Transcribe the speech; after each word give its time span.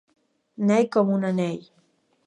Net 0.71 0.89
com 0.97 1.13
un 1.19 1.31
anell. 1.33 1.65